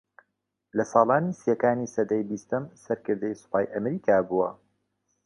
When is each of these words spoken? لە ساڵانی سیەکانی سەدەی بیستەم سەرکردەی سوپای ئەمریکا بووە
لە 0.77 0.83
ساڵانی 0.93 1.37
سیەکانی 1.41 1.91
سەدەی 1.95 2.27
بیستەم 2.29 2.63
سەرکردەی 2.83 3.39
سوپای 3.41 3.71
ئەمریکا 3.75 4.17
بووە 4.27 4.49